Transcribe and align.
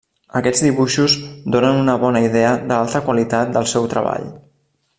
Aquests 0.37 0.61
dibuixos 0.67 1.17
donen 1.55 1.81
una 1.81 1.95
bona 2.05 2.21
idea 2.29 2.55
de 2.63 2.73
l'alta 2.73 3.03
qualitat 3.11 3.53
del 3.59 3.69
seu 3.75 3.87
treball. 3.93 4.27